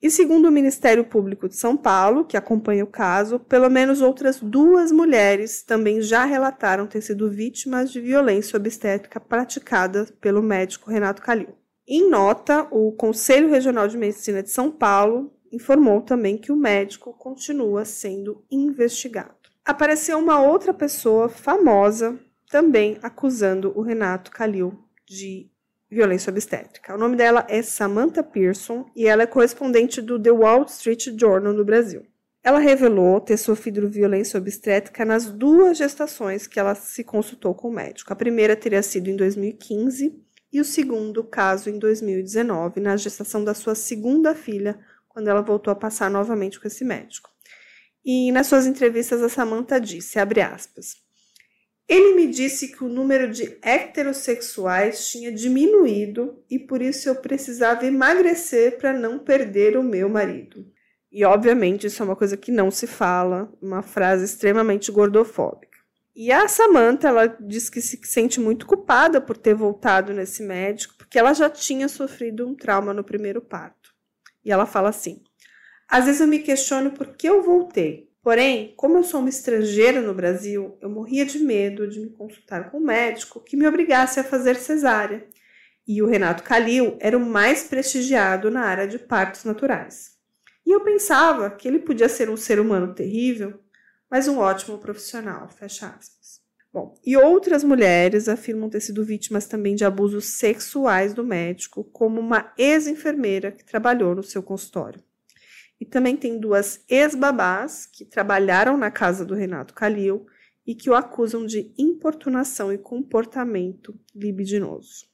E 0.00 0.10
segundo 0.10 0.46
o 0.46 0.52
Ministério 0.52 1.04
Público 1.04 1.48
de 1.48 1.56
São 1.56 1.76
Paulo, 1.76 2.24
que 2.24 2.36
acompanha 2.36 2.84
o 2.84 2.88
caso, 2.88 3.40
pelo 3.40 3.68
menos 3.68 4.00
outras 4.00 4.38
duas 4.40 4.92
mulheres 4.92 5.62
também 5.62 6.00
já 6.00 6.24
relataram 6.24 6.86
ter 6.86 7.00
sido 7.00 7.28
vítimas 7.28 7.90
de 7.90 8.00
violência 8.00 8.56
obstétrica 8.56 9.18
praticada 9.18 10.06
pelo 10.20 10.40
médico 10.40 10.88
Renato 10.88 11.20
Calil. 11.20 11.48
Em 11.86 12.08
nota, 12.08 12.68
o 12.70 12.92
Conselho 12.92 13.48
Regional 13.48 13.88
de 13.88 13.98
Medicina 13.98 14.40
de 14.40 14.50
São 14.50 14.70
Paulo 14.70 15.32
informou 15.50 16.00
também 16.02 16.38
que 16.38 16.52
o 16.52 16.56
médico 16.56 17.12
continua 17.14 17.84
sendo 17.84 18.44
investigado. 18.50 19.34
Apareceu 19.64 20.18
uma 20.18 20.40
outra 20.40 20.72
pessoa 20.72 21.28
famosa 21.28 22.18
também 22.50 22.98
acusando 23.02 23.72
o 23.76 23.82
Renato 23.82 24.30
Calil 24.30 24.78
de 25.06 25.50
violência 25.90 26.30
obstétrica. 26.30 26.94
O 26.94 26.98
nome 26.98 27.16
dela 27.16 27.46
é 27.48 27.62
Samantha 27.62 28.22
Pearson 28.22 28.86
e 28.94 29.06
ela 29.06 29.22
é 29.22 29.26
correspondente 29.26 30.02
do 30.02 30.20
The 30.20 30.30
Wall 30.30 30.64
Street 30.64 31.08
Journal 31.18 31.52
no 31.52 31.64
Brasil. 31.64 32.06
Ela 32.42 32.58
revelou 32.58 33.20
ter 33.20 33.36
sofrido 33.36 33.88
violência 33.88 34.38
obstétrica 34.38 35.04
nas 35.04 35.26
duas 35.26 35.76
gestações 35.76 36.46
que 36.46 36.58
ela 36.58 36.74
se 36.74 37.02
consultou 37.02 37.54
com 37.54 37.68
o 37.68 37.72
médico. 37.72 38.12
A 38.12 38.16
primeira 38.16 38.54
teria 38.54 38.82
sido 38.82 39.08
em 39.08 39.16
2015 39.16 40.14
e 40.52 40.60
o 40.60 40.64
segundo 40.64 41.24
caso 41.24 41.68
em 41.68 41.78
2019, 41.78 42.80
na 42.80 42.96
gestação 42.96 43.44
da 43.44 43.54
sua 43.54 43.74
segunda 43.74 44.34
filha, 44.34 44.78
quando 45.08 45.28
ela 45.28 45.42
voltou 45.42 45.70
a 45.72 45.76
passar 45.76 46.10
novamente 46.10 46.60
com 46.60 46.66
esse 46.66 46.84
médico. 46.84 47.30
E 48.04 48.32
nas 48.32 48.46
suas 48.46 48.66
entrevistas 48.66 49.22
a 49.22 49.28
Samantha 49.28 49.78
disse, 49.78 50.18
abre 50.18 50.40
aspas, 50.40 50.96
ele 51.88 52.14
me 52.14 52.26
disse 52.26 52.68
que 52.68 52.84
o 52.84 52.88
número 52.88 53.30
de 53.30 53.58
heterossexuais 53.62 55.08
tinha 55.10 55.32
diminuído 55.32 56.44
e 56.50 56.58
por 56.58 56.82
isso 56.82 57.08
eu 57.08 57.16
precisava 57.16 57.86
emagrecer 57.86 58.76
para 58.76 58.92
não 58.92 59.18
perder 59.18 59.76
o 59.76 59.82
meu 59.82 60.08
marido. 60.08 60.70
E 61.10 61.24
obviamente 61.24 61.86
isso 61.86 62.02
é 62.02 62.04
uma 62.04 62.14
coisa 62.16 62.36
que 62.36 62.52
não 62.52 62.70
se 62.70 62.86
fala, 62.86 63.50
uma 63.62 63.82
frase 63.82 64.26
extremamente 64.26 64.92
gordofóbica. 64.92 65.78
E 66.14 66.30
a 66.30 66.46
Samantha, 66.46 67.08
ela 67.08 67.26
diz 67.26 67.70
que 67.70 67.80
se 67.80 67.98
sente 68.02 68.38
muito 68.38 68.66
culpada 68.66 69.20
por 69.20 69.36
ter 69.38 69.54
voltado 69.54 70.12
nesse 70.12 70.42
médico, 70.42 70.94
porque 70.98 71.18
ela 71.18 71.32
já 71.32 71.48
tinha 71.48 71.88
sofrido 71.88 72.46
um 72.46 72.54
trauma 72.54 72.92
no 72.92 73.04
primeiro 73.04 73.40
parto. 73.40 73.94
E 74.44 74.50
ela 74.50 74.66
fala 74.66 74.88
assim: 74.88 75.22
Às 75.88 76.06
vezes 76.06 76.20
eu 76.20 76.26
me 76.26 76.40
questiono 76.40 76.90
por 76.90 77.14
que 77.16 77.28
eu 77.28 77.42
voltei. 77.42 78.07
Porém, 78.22 78.74
como 78.76 78.98
eu 78.98 79.04
sou 79.04 79.20
uma 79.20 79.28
estrangeira 79.28 80.00
no 80.00 80.12
Brasil, 80.12 80.76
eu 80.80 80.90
morria 80.90 81.24
de 81.24 81.38
medo 81.38 81.88
de 81.88 82.00
me 82.00 82.10
consultar 82.10 82.70
com 82.70 82.78
um 82.78 82.84
médico 82.84 83.40
que 83.40 83.56
me 83.56 83.66
obrigasse 83.66 84.18
a 84.20 84.24
fazer 84.24 84.56
cesárea. 84.56 85.26
E 85.86 86.02
o 86.02 86.06
Renato 86.06 86.42
Calil 86.42 86.98
era 87.00 87.16
o 87.16 87.24
mais 87.24 87.64
prestigiado 87.64 88.50
na 88.50 88.62
área 88.62 88.86
de 88.86 88.98
partos 88.98 89.44
naturais. 89.44 90.18
E 90.66 90.70
eu 90.70 90.82
pensava 90.82 91.50
que 91.50 91.66
ele 91.66 91.78
podia 91.78 92.08
ser 92.08 92.28
um 92.28 92.36
ser 92.36 92.60
humano 92.60 92.94
terrível, 92.94 93.58
mas 94.10 94.28
um 94.28 94.38
ótimo 94.38 94.78
profissional. 94.78 95.48
Fecha 95.48 95.86
aspas. 95.86 96.42
Bom, 96.70 96.94
e 97.02 97.16
outras 97.16 97.64
mulheres 97.64 98.28
afirmam 98.28 98.68
ter 98.68 98.80
sido 98.80 99.02
vítimas 99.02 99.46
também 99.46 99.74
de 99.74 99.86
abusos 99.86 100.26
sexuais 100.26 101.14
do 101.14 101.24
médico, 101.24 101.82
como 101.84 102.20
uma 102.20 102.52
ex-enfermeira 102.58 103.50
que 103.50 103.64
trabalhou 103.64 104.14
no 104.14 104.22
seu 104.22 104.42
consultório. 104.42 105.02
E 105.80 105.86
também 105.86 106.16
tem 106.16 106.38
duas 106.38 106.84
ex-babás 106.88 107.86
que 107.86 108.04
trabalharam 108.04 108.76
na 108.76 108.90
casa 108.90 109.24
do 109.24 109.34
Renato 109.34 109.74
Calil 109.74 110.26
e 110.66 110.74
que 110.74 110.90
o 110.90 110.94
acusam 110.94 111.46
de 111.46 111.72
importunação 111.78 112.72
e 112.72 112.78
comportamento 112.78 113.98
libidinoso. 114.14 115.06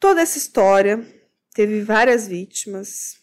Toda 0.00 0.20
essa 0.22 0.38
história 0.38 1.04
teve 1.52 1.82
várias 1.82 2.26
vítimas 2.26 3.20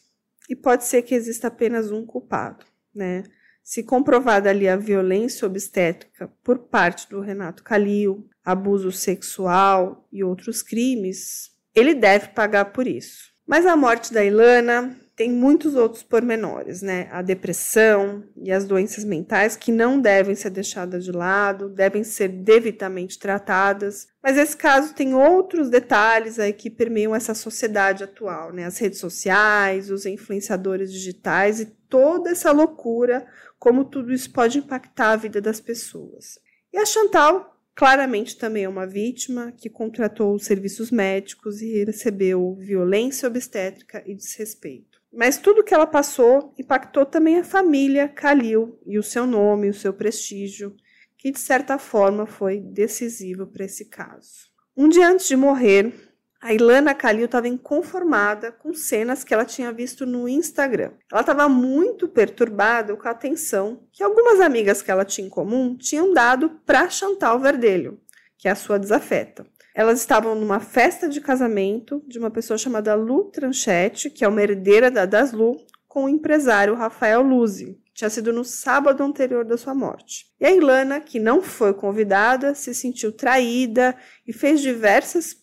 e 0.50 0.56
pode 0.56 0.84
ser 0.84 1.02
que 1.02 1.16
exista 1.16 1.48
apenas 1.48 1.92
um 1.92 2.06
culpado, 2.06 2.66
né? 2.94 3.24
Se 3.64 3.84
comprovada 3.84 4.50
ali 4.50 4.68
a 4.68 4.76
violência 4.76 5.46
obstétrica 5.46 6.32
por 6.44 6.60
parte 6.60 7.10
do 7.10 7.22
Renato 7.22 7.64
Calil, 7.64 8.28
abuso 8.44 8.92
sexual 8.92 10.08
e 10.12 10.24
outros 10.24 10.64
crimes, 10.64 11.52
ele 11.76 11.94
deve 11.94 12.30
pagar 12.30 12.66
por 12.66 12.88
isso. 12.88 13.32
Mas 13.46 13.66
a 13.66 13.76
morte 13.76 14.14
da 14.14 14.24
Ilana 14.24 14.96
tem 15.20 15.30
muitos 15.30 15.76
outros 15.76 16.02
pormenores, 16.02 16.82
né? 16.82 17.10
A 17.12 17.22
depressão 17.22 18.24
e 18.38 18.54
as 18.54 18.64
doenças 18.64 19.04
mentais 19.04 19.58
que 19.58 19.70
não 19.70 20.00
devem 20.00 20.34
ser 20.34 20.50
deixadas 20.50 21.04
de 21.04 21.12
lado, 21.12 21.68
devem 21.68 22.06
ser 22.06 22.30
devidamente 22.30 23.20
tratadas. 23.20 24.08
Mas 24.24 24.38
esse 24.38 24.56
caso 24.56 24.96
tem 24.96 25.14
outros 25.14 25.70
detalhes 25.70 26.40
aí 26.40 26.54
que 26.54 26.70
permeiam 26.70 27.14
essa 27.14 27.34
sociedade 27.34 28.02
atual, 28.02 28.54
né? 28.54 28.64
As 28.64 28.78
redes 28.78 29.00
sociais, 29.00 29.92
os 29.92 30.06
influenciadores 30.06 30.90
digitais 30.90 31.60
e 31.60 31.66
toda 31.66 32.30
essa 32.30 32.54
loucura, 32.54 33.28
como 33.60 33.84
tudo 33.84 34.14
isso 34.14 34.32
pode 34.32 34.60
impactar 34.60 35.12
a 35.12 35.18
vida 35.18 35.42
das 35.42 35.60
pessoas. 35.60 36.40
E 36.72 36.78
a 36.78 36.86
Chantal 36.86 37.60
claramente 37.76 38.38
também 38.38 38.64
é 38.64 38.70
uma 38.70 38.88
vítima 38.88 39.52
que 39.52 39.70
contratou 39.70 40.40
serviços 40.40 40.90
médicos 40.92 41.62
e 41.62 41.84
recebeu 41.84 42.56
violência 42.56 43.28
obstétrica 43.28 44.02
e 44.06 44.16
desrespeito. 44.16 44.89
Mas 45.12 45.38
tudo 45.38 45.64
que 45.64 45.74
ela 45.74 45.88
passou 45.88 46.54
impactou 46.58 47.06
também 47.06 47.40
a 47.40 47.44
família 47.44 48.08
Kalil 48.08 48.80
e 48.86 49.00
o 49.00 49.04
seu 49.04 49.26
nome, 49.26 49.70
o 49.70 49.74
seu 49.74 49.94
prestígio, 49.94 50.76
que 51.18 51.32
de 51.32 51.40
certa 51.40 51.78
forma 51.78 52.26
foi 52.26 52.60
decisivo 52.60 53.48
para 53.48 53.66
esse 53.66 53.86
caso. 53.86 54.50
Um 54.78 54.88
dia 54.88 55.10
antes 55.10 55.28
de 55.28 55.36
morrer, 55.36 55.94
a 56.42 56.54
Ilana 56.54 56.96
Kalil 56.96 57.26
estava 57.26 57.50
inconformada 57.50 58.50
com 58.50 58.74
cenas 58.74 59.26
que 59.26 59.34
ela 59.34 59.44
tinha 59.44 59.74
visto 59.74 60.06
no 60.06 60.30
Instagram. 60.30 60.94
Ela 61.12 61.20
estava 61.20 61.50
muito 61.50 62.08
perturbada 62.08 62.96
com 62.96 63.08
a 63.08 63.12
atenção 63.12 63.86
que 63.92 64.02
algumas 64.02 64.40
amigas 64.40 64.82
que 64.82 64.90
ela 64.90 65.04
tinha 65.04 65.28
em 65.28 65.30
comum 65.30 65.76
tinham 65.76 66.14
dado 66.14 66.62
para 66.66 66.90
Chantal 66.90 67.40
Verdelho, 67.40 68.00
que 68.38 68.48
é 68.48 68.52
a 68.52 68.56
sua 68.56 68.80
desafeta. 68.80 69.46
Elas 69.76 70.00
estavam 70.00 70.36
numa 70.36 70.60
festa 70.60 71.08
de 71.08 71.22
casamento 71.22 72.04
de 72.08 72.18
uma 72.20 72.30
pessoa 72.30 72.58
chamada 72.58 72.96
Lu 72.96 73.26
Tranchetti, 73.26 74.10
que 74.10 74.26
é 74.26 74.28
uma 74.28 74.42
herdeira 74.42 74.90
da 74.90 75.06
Das 75.06 75.32
Lu, 75.32 75.56
com 75.88 76.06
o 76.06 76.10
empresário 76.10 76.76
Rafael 76.76 77.22
Luzi, 77.22 77.78
Tinha 77.94 78.10
sido 78.10 78.32
no 78.32 78.46
sábado 78.46 79.04
anterior 79.04 79.44
da 79.44 79.58
sua 79.58 79.74
morte. 79.74 80.28
E 80.40 80.46
a 80.46 80.52
Ilana, 80.52 81.02
que 81.02 81.20
não 81.20 81.42
foi 81.42 81.74
convidada, 81.74 82.54
se 82.54 82.74
sentiu 82.74 83.12
traída 83.12 83.96
e 84.26 84.32
fez 84.32 84.62
diversas 84.62 85.36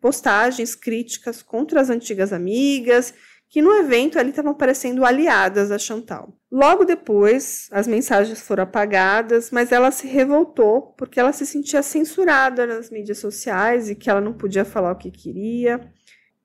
postagens 0.00 0.74
críticas 0.74 1.42
contra 1.42 1.80
as 1.80 1.90
antigas 1.90 2.32
amigas, 2.32 3.14
que 3.50 3.60
no 3.60 3.72
evento 3.72 4.16
ali 4.16 4.30
estavam 4.30 4.54
parecendo 4.54 5.04
aliadas 5.04 5.72
a 5.72 5.78
Chantal. 5.78 6.32
Logo 6.50 6.84
depois, 6.84 7.68
as 7.72 7.88
mensagens 7.88 8.40
foram 8.40 8.62
apagadas, 8.62 9.50
mas 9.50 9.72
ela 9.72 9.90
se 9.90 10.06
revoltou 10.06 10.94
porque 10.96 11.18
ela 11.18 11.32
se 11.32 11.44
sentia 11.44 11.82
censurada 11.82 12.64
nas 12.64 12.90
mídias 12.90 13.18
sociais 13.18 13.90
e 13.90 13.96
que 13.96 14.08
ela 14.08 14.20
não 14.20 14.32
podia 14.32 14.64
falar 14.64 14.92
o 14.92 14.96
que 14.96 15.10
queria. 15.10 15.80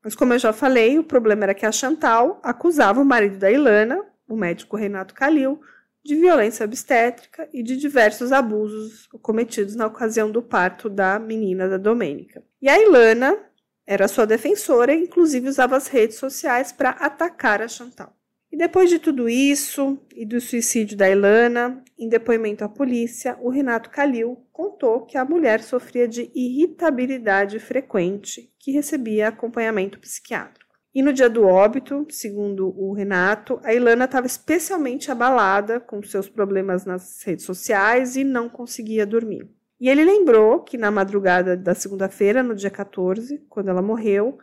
Mas 0.04 0.16
como 0.16 0.34
eu 0.34 0.40
já 0.40 0.52
falei, 0.52 0.98
o 0.98 1.04
problema 1.04 1.44
era 1.44 1.54
que 1.54 1.66
a 1.66 1.72
Chantal 1.72 2.42
acusava 2.44 3.00
o 3.00 3.06
marido 3.06 3.38
da 3.38 3.52
Ilana, 3.52 4.04
o 4.28 4.36
médico 4.36 4.76
Renato 4.76 5.14
Calil, 5.14 5.62
de 6.04 6.16
violência 6.16 6.66
obstétrica 6.66 7.48
e 7.54 7.62
de 7.62 7.78
diversos 7.78 8.32
abusos 8.32 9.08
cometidos 9.22 9.76
na 9.76 9.86
ocasião 9.86 10.32
do 10.32 10.42
parto 10.42 10.90
da 10.90 11.20
menina 11.20 11.70
da 11.70 11.78
Domênica. 11.78 12.44
E 12.60 12.68
a 12.68 12.80
Ilana 12.80 13.38
era 13.86 14.08
sua 14.08 14.26
defensora 14.26 14.94
e, 14.94 15.04
inclusive, 15.04 15.48
usava 15.48 15.76
as 15.76 15.88
redes 15.88 16.18
sociais 16.18 16.72
para 16.72 16.92
atacar 16.92 17.62
a 17.62 17.68
Chantal. 17.68 18.16
E 18.52 18.58
depois 18.58 18.90
de 18.90 19.00
tudo 19.00 19.28
isso 19.28 20.00
e 20.16 20.26
do 20.26 20.40
suicídio 20.40 20.96
da 20.96 21.10
Ilana, 21.10 21.84
em 22.00 22.08
depoimento 22.08 22.64
à 22.64 22.70
polícia, 22.70 23.38
o 23.42 23.50
Renato 23.50 23.90
Calil 23.90 24.48
contou 24.52 25.06
que 25.06 25.18
a 25.18 25.26
mulher 25.26 25.62
sofria 25.62 26.08
de 26.08 26.32
irritabilidade 26.34 27.60
frequente, 27.60 28.50
que 28.58 28.72
recebia 28.72 29.28
acompanhamento 29.28 30.00
psiquiátrico. 30.00 30.74
E 30.94 31.02
no 31.02 31.12
dia 31.12 31.30
do 31.30 31.44
óbito, 31.44 32.08
segundo 32.10 32.70
o 32.80 32.94
Renato, 32.94 33.60
a 33.62 33.74
Ilana 33.74 34.06
estava 34.06 34.26
especialmente 34.26 35.12
abalada 35.12 35.78
com 35.82 36.02
seus 36.02 36.30
problemas 36.30 36.86
nas 36.86 37.22
redes 37.24 37.44
sociais 37.44 38.16
e 38.16 38.24
não 38.24 38.48
conseguia 38.48 39.06
dormir. 39.06 39.50
E 39.80 39.90
ele 39.90 40.06
lembrou 40.06 40.62
que 40.62 40.78
na 40.78 40.90
madrugada 40.90 41.58
da 41.58 41.76
segunda-feira, 41.76 42.42
no 42.42 42.56
dia 42.56 42.70
14, 42.70 43.40
quando 43.50 43.70
ela 43.70 43.82
morreu, 43.82 44.38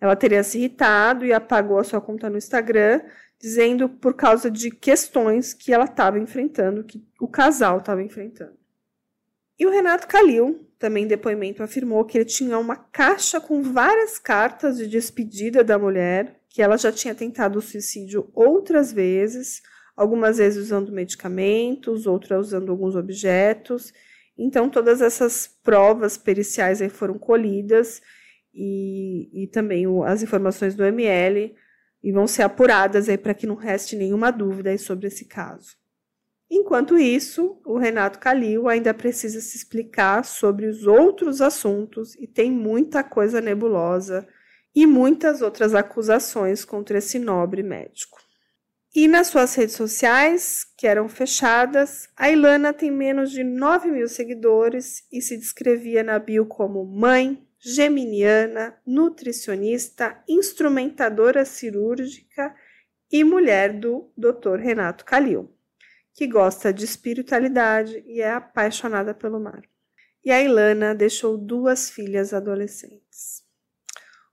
ela 0.00 0.16
teria 0.16 0.42
se 0.42 0.58
irritado 0.58 1.24
e 1.24 1.32
apagou 1.32 1.78
a 1.78 1.84
sua 1.84 2.00
conta 2.00 2.28
no 2.28 2.36
Instagram, 2.36 3.00
dizendo 3.40 3.88
por 3.88 4.14
causa 4.14 4.50
de 4.50 4.70
questões 4.70 5.54
que 5.54 5.72
ela 5.72 5.84
estava 5.84 6.18
enfrentando, 6.18 6.84
que 6.84 7.02
o 7.20 7.28
casal 7.28 7.78
estava 7.78 8.02
enfrentando. 8.02 8.56
E 9.58 9.66
o 9.66 9.70
Renato 9.70 10.08
Calil, 10.08 10.68
também 10.78 11.04
em 11.04 11.08
depoimento, 11.08 11.62
afirmou 11.62 12.04
que 12.04 12.18
ele 12.18 12.24
tinha 12.24 12.58
uma 12.58 12.74
caixa 12.74 13.40
com 13.40 13.62
várias 13.62 14.18
cartas 14.18 14.76
de 14.76 14.88
despedida 14.88 15.62
da 15.62 15.78
mulher, 15.78 16.40
que 16.48 16.60
ela 16.60 16.76
já 16.76 16.90
tinha 16.90 17.14
tentado 17.14 17.58
o 17.58 17.62
suicídio 17.62 18.28
outras 18.34 18.92
vezes, 18.92 19.62
algumas 19.96 20.38
vezes 20.38 20.64
usando 20.64 20.90
medicamentos, 20.90 22.06
outras 22.06 22.48
usando 22.48 22.70
alguns 22.72 22.96
objetos. 22.96 23.92
Então, 24.36 24.68
todas 24.68 25.00
essas 25.00 25.46
provas 25.62 26.16
periciais 26.16 26.82
aí 26.82 26.88
foram 26.88 27.18
colhidas 27.18 28.02
e, 28.52 29.44
e 29.44 29.46
também 29.48 29.86
o, 29.86 30.02
as 30.02 30.22
informações 30.22 30.74
do 30.74 30.84
ML 30.84 31.54
e 32.02 32.12
vão 32.12 32.26
ser 32.26 32.42
apuradas 32.42 33.08
aí 33.08 33.16
para 33.16 33.34
que 33.34 33.46
não 33.46 33.54
reste 33.54 33.96
nenhuma 33.96 34.30
dúvida 34.30 34.76
sobre 34.76 35.06
esse 35.06 35.24
caso. 35.24 35.76
Enquanto 36.50 36.98
isso, 36.98 37.60
o 37.64 37.78
Renato 37.78 38.18
Calil 38.18 38.68
ainda 38.68 38.92
precisa 38.92 39.40
se 39.40 39.56
explicar 39.56 40.24
sobre 40.24 40.66
os 40.66 40.86
outros 40.86 41.40
assuntos 41.40 42.14
e 42.16 42.26
tem 42.26 42.50
muita 42.50 43.02
coisa 43.02 43.40
nebulosa 43.40 44.26
e 44.74 44.86
muitas 44.86 45.40
outras 45.40 45.74
acusações 45.74 46.64
contra 46.64 46.98
esse 46.98 47.18
nobre 47.18 47.62
médico. 47.62 48.23
E 48.94 49.08
nas 49.08 49.26
suas 49.26 49.54
redes 49.54 49.74
sociais, 49.74 50.64
que 50.76 50.86
eram 50.86 51.08
fechadas, 51.08 52.08
a 52.16 52.30
Ilana 52.30 52.72
tem 52.72 52.90
menos 52.90 53.32
de 53.32 53.42
9 53.42 53.90
mil 53.90 54.08
seguidores 54.08 55.04
e 55.10 55.20
se 55.20 55.36
descrevia 55.36 56.04
na 56.04 56.18
bio 56.18 56.46
como 56.46 56.84
mãe, 56.84 57.44
geminiana, 57.58 58.78
nutricionista, 58.86 60.22
instrumentadora 60.28 61.44
cirúrgica 61.44 62.54
e 63.10 63.24
mulher 63.24 63.72
do 63.72 64.12
Dr. 64.16 64.58
Renato 64.60 65.04
Calil 65.04 65.54
que 66.14 66.28
gosta 66.28 66.72
de 66.72 66.84
espiritualidade 66.84 68.02
e 68.06 68.20
é 68.22 68.30
apaixonada 68.30 69.12
pelo 69.12 69.40
mar. 69.40 69.62
E 70.24 70.30
a 70.30 70.40
Ilana 70.40 70.94
deixou 70.94 71.36
duas 71.36 71.90
filhas 71.90 72.32
adolescentes. 72.32 73.42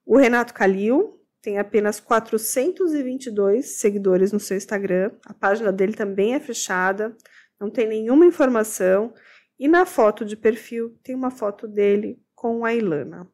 O 0.06 0.15
Renato 0.15 0.54
Calil 0.54 1.19
tem 1.41 1.58
apenas 1.58 1.99
422 1.99 3.65
seguidores 3.77 4.32
no 4.32 4.39
seu 4.39 4.56
Instagram. 4.56 5.12
A 5.25 5.34
página 5.34 5.71
dele 5.71 5.93
também 5.93 6.36
é 6.36 6.39
fechada, 6.39 7.15
não 7.60 7.69
tem 7.69 7.88
nenhuma 7.88 8.25
informação. 8.25 9.13
E 9.58 9.67
na 9.67 9.86
foto 9.86 10.23
de 10.23 10.36
perfil 10.38 10.97
tem 11.04 11.15
uma 11.15 11.32
foto 11.32 11.67
dele 11.67 12.21
com 12.36 12.63
a 12.63 12.73
Ilana. 12.73 13.27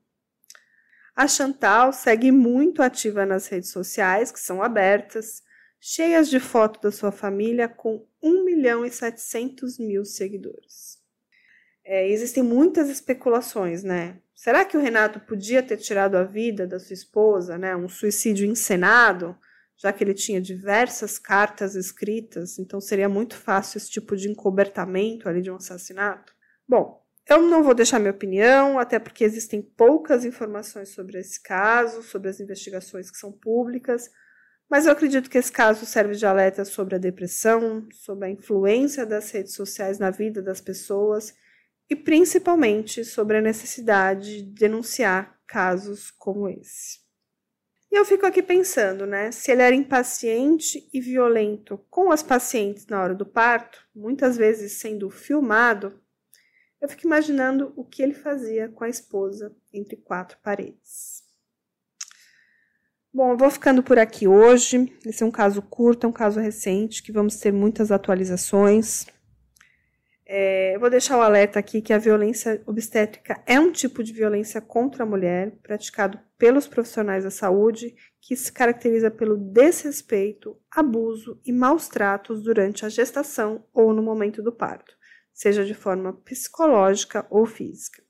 A 1.16 1.28
Chantal 1.28 1.92
segue 1.92 2.32
muito 2.32 2.82
ativa 2.82 3.26
nas 3.26 3.48
redes 3.48 3.72
sociais, 3.72 4.32
que 4.32 4.40
são 4.40 4.62
abertas, 4.62 5.42
cheias 5.80 6.30
de 6.30 6.40
fotos 6.40 6.82
da 6.82 6.92
sua 6.92 7.12
família 7.12 7.68
com 7.68 8.06
1 8.22 8.46
milhão 8.46 8.86
e 8.86 8.92
700 8.92 9.80
mil 9.80 10.06
seguidores. 10.06 10.98
É, 11.84 12.08
existem 12.10 12.44
muitas 12.44 12.90
especulações, 12.90 13.84
né? 13.84 14.20
Será 14.38 14.64
que 14.64 14.78
o 14.78 14.80
Renato 14.80 15.20
podia 15.20 15.64
ter 15.64 15.78
tirado 15.78 16.14
a 16.14 16.24
vida 16.24 16.68
da 16.68 16.80
sua 16.80 16.94
esposa, 16.94 17.58
né? 17.58 17.76
Um 17.76 17.90
suicídio 17.90 18.46
encenado, 18.46 19.36
já 19.76 19.92
que 19.92 20.04
ele 20.04 20.14
tinha 20.14 20.40
diversas 20.40 21.18
cartas 21.18 21.74
escritas, 21.74 22.60
então 22.60 22.80
seria 22.80 23.10
muito 23.10 23.36
fácil 23.36 23.80
esse 23.80 23.90
tipo 23.90 24.16
de 24.16 24.30
encobertamento 24.30 25.28
ali 25.28 25.42
de 25.42 25.50
um 25.50 25.56
assassinato? 25.56 26.36
Bom, 26.68 27.04
eu 27.28 27.42
não 27.42 27.64
vou 27.64 27.74
deixar 27.74 27.98
minha 27.98 28.12
opinião, 28.12 28.78
até 28.78 29.00
porque 29.00 29.24
existem 29.24 29.60
poucas 29.60 30.24
informações 30.24 30.90
sobre 30.90 31.18
esse 31.18 31.42
caso, 31.42 32.04
sobre 32.04 32.30
as 32.30 32.40
investigações 32.40 33.10
que 33.10 33.18
são 33.18 33.32
públicas. 33.32 34.08
Mas 34.70 34.86
eu 34.86 34.92
acredito 34.92 35.32
que 35.32 35.40
esse 35.40 35.52
caso 35.52 35.84
serve 35.84 36.14
de 36.14 36.28
alerta 36.28 36.64
sobre 36.64 36.94
a 36.94 37.00
depressão, 37.00 37.88
sobre 37.92 38.28
a 38.28 38.30
influência 38.30 39.04
das 39.04 39.32
redes 39.32 39.56
sociais 39.56 39.98
na 39.98 40.12
vida 40.12 40.44
das 40.44 40.62
pessoas 40.62 41.34
e 41.90 41.96
principalmente 41.96 43.04
sobre 43.06 43.38
a 43.38 43.42
necessidade 43.42 44.44
de 44.44 44.52
denunciar 44.54 45.40
casos 45.48 46.12
como 46.12 46.50
esse. 46.50 47.00
E 47.90 47.96
eu 47.96 48.04
fico 48.04 48.26
aqui 48.26 48.44
pensando, 48.44 49.06
né? 49.06 49.32
Se 49.32 49.52
ele 49.52 49.62
era 49.62 49.76
impaciente 49.76 50.90
e 50.94 51.00
violento 51.00 51.78
com 51.90 52.12
as 52.12 52.22
pacientes 52.22 52.86
na 52.88 53.02
hora 53.02 53.16
do 53.16 53.26
parto, 53.26 53.80
muitas 53.96 54.36
vezes 54.36 54.74
sendo 54.74 55.10
filmado, 55.10 56.02
eu 56.82 56.90
fico 56.90 57.08
imaginando 57.08 57.74
o 57.76 57.84
que 57.84 58.04
ele 58.04 58.14
fazia 58.14 58.70
com 58.70 58.84
a 58.84 58.90
esposa 58.90 59.56
entre 59.74 59.96
quatro 59.96 60.38
paredes. 60.44 61.24
Bom, 63.12 63.32
eu 63.32 63.38
vou 63.38 63.50
ficando 63.50 63.82
por 63.82 63.98
aqui 63.98 64.28
hoje. 64.28 64.96
Esse 65.04 65.24
é 65.24 65.26
um 65.26 65.32
caso 65.32 65.62
curto, 65.62 66.06
é 66.06 66.10
um 66.10 66.14
caso 66.14 66.40
recente, 66.40 67.02
que 67.02 67.12
vamos 67.12 67.38
ter 67.38 67.52
muitas 67.52 67.92
atualizações. 67.92 69.08
É, 70.30 70.76
eu 70.76 70.80
vou 70.82 70.90
deixar 70.90 71.18
o 71.18 71.22
alerta 71.22 71.58
aqui 71.58 71.82
que 71.82 71.94
a 71.94 71.98
violência 71.98 72.62
obstétrica 72.66 73.42
é 73.46 73.58
um 73.58 73.72
tipo 73.72 74.04
de 74.04 74.12
violência 74.12 74.60
contra 74.60 75.04
a 75.04 75.06
mulher 75.06 75.54
praticado 75.64 76.20
pelos 76.38 76.68
profissionais 76.68 77.24
da 77.24 77.32
saúde 77.32 77.96
que 78.20 78.36
se 78.36 78.52
caracteriza 78.52 79.10
pelo 79.10 79.38
desrespeito, 79.38 80.58
abuso 80.70 81.40
e 81.46 81.54
maus 81.54 81.88
tratos 81.88 82.44
durante 82.44 82.86
a 82.86 82.90
gestação 82.90 83.66
ou 83.74 83.94
no 83.94 84.04
momento 84.04 84.44
do 84.44 84.52
parto, 84.52 84.94
seja 85.34 85.64
de 85.64 85.74
forma 85.74 86.12
psicológica 86.26 87.26
ou 87.30 87.46
física. 87.46 88.04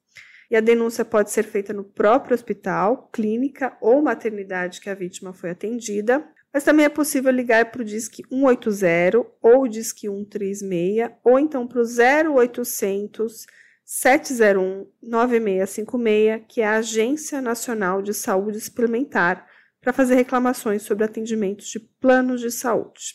E 0.49 0.55
a 0.55 0.61
denúncia 0.61 1.05
pode 1.05 1.29
ser 1.29 1.43
feita 1.43 1.71
no 1.71 1.83
próprio 1.83 2.33
hospital, 2.33 3.11
clínica 3.13 3.77
ou 3.79 4.01
maternidade 4.01 4.81
que 4.81 4.89
a 4.89 4.95
vítima 4.95 5.33
foi 5.33 5.51
atendida, 5.51 6.27
mas 6.57 6.63
também 6.63 6.87
é 6.87 6.89
possível 6.89 7.31
ligar 7.31 7.69
para 7.69 7.83
o 7.83 7.85
DISC 7.85 8.23
180 8.31 9.23
ou 9.43 9.67
DISC 9.67 10.07
136 10.07 11.11
ou 11.23 11.37
então 11.37 11.67
para 11.67 11.79
o 11.79 11.85
0800 11.85 13.45
701 13.85 14.87
9656, 15.03 16.45
que 16.49 16.61
é 16.61 16.65
a 16.65 16.77
Agência 16.77 17.43
Nacional 17.43 18.01
de 18.01 18.11
Saúde 18.11 18.59
Suplementar, 18.59 19.47
para 19.79 19.93
fazer 19.93 20.15
reclamações 20.15 20.81
sobre 20.81 21.03
atendimentos 21.03 21.67
de 21.67 21.79
planos 21.79 22.41
de 22.41 22.49
saúde. 22.49 23.13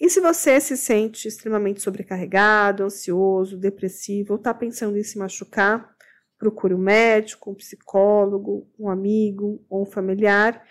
E 0.00 0.10
se 0.10 0.18
você 0.18 0.60
se 0.60 0.76
sente 0.76 1.28
extremamente 1.28 1.80
sobrecarregado, 1.80 2.82
ansioso, 2.82 3.56
depressivo 3.56 4.32
ou 4.32 4.38
está 4.38 4.52
pensando 4.52 4.98
em 4.98 5.04
se 5.04 5.16
machucar, 5.16 5.94
procure 6.36 6.74
um 6.74 6.78
médico, 6.78 7.52
um 7.52 7.54
psicólogo, 7.54 8.68
um 8.76 8.88
amigo 8.88 9.64
ou 9.70 9.82
um 9.82 9.86
familiar, 9.86 10.64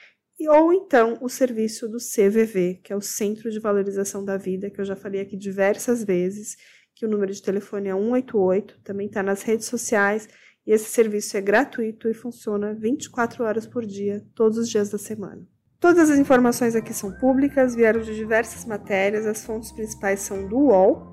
ou 0.45 0.73
então 0.73 1.17
o 1.21 1.30
serviço 1.30 1.88
do 1.88 1.97
CVV, 1.97 2.82
que 2.84 2.91
é 2.91 2.95
o 2.95 3.02
Centro 3.02 3.50
de 3.50 3.60
Valorização 3.60 4.26
da 4.26 4.36
Vida, 4.38 4.69
que 4.69 4.82
eu 4.82 4.86
já 4.86 4.95
falei 4.95 5.21
aqui 5.21 5.38
diversas 5.38 6.04
vezes, 6.04 6.58
que 6.93 7.06
o 7.06 7.10
número 7.10 7.32
de 7.32 7.41
telefone 7.41 7.89
é 7.89 7.93
188, 7.93 8.82
também 8.84 9.08
está 9.08 9.23
nas 9.23 9.41
redes 9.43 9.67
sociais, 9.67 10.28
e 10.65 10.71
esse 10.73 10.89
serviço 10.89 11.38
é 11.38 11.41
gratuito 11.41 12.10
e 12.10 12.13
funciona 12.13 12.73
24 12.73 13.43
horas 13.43 13.65
por 13.65 13.86
dia, 13.86 14.26
todos 14.36 14.58
os 14.58 14.69
dias 14.69 14.89
da 14.89 14.97
semana. 14.97 15.47
Todas 15.80 16.10
as 16.10 16.17
informações 16.17 16.76
aqui 16.76 16.93
são 16.93 17.12
públicas, 17.12 17.76
vieram 17.76 18.02
de 18.02 18.15
diversas 18.15 18.65
matérias, 18.65 19.26
as 19.26 19.45
fontes 19.45 19.71
principais 19.71 20.21
são 20.21 20.47
do 20.47 20.58
UOL. 20.58 21.04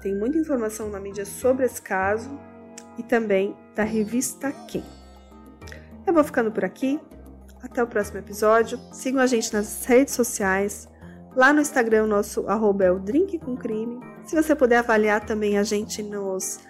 Tem 0.00 0.14
muita 0.14 0.38
informação 0.38 0.88
na 0.88 0.98
mídia 0.98 1.26
sobre 1.26 1.66
esse 1.66 1.80
caso 1.82 2.30
e 2.98 3.02
também 3.02 3.54
da 3.74 3.84
revista 3.84 4.50
Quem. 4.68 4.82
Eu 6.06 6.14
vou 6.14 6.24
ficando 6.24 6.50
por 6.50 6.64
aqui. 6.64 6.98
Até 7.64 7.82
o 7.82 7.86
próximo 7.86 8.18
episódio. 8.18 8.78
Sigam 8.92 9.22
a 9.22 9.26
gente 9.26 9.52
nas 9.52 9.86
redes 9.86 10.12
sociais. 10.12 10.86
Lá 11.34 11.50
no 11.50 11.62
Instagram, 11.62 12.04
o 12.04 12.06
nosso 12.06 12.46
arroba 12.46 12.84
é 12.84 12.92
o 12.92 12.98
Drink 12.98 13.38
com 13.38 13.56
Crime. 13.56 14.00
Se 14.26 14.36
você 14.36 14.54
puder 14.54 14.78
avaliar 14.78 15.24
também 15.24 15.56
a 15.56 15.62
gente 15.62 16.02
nos, 16.02 16.60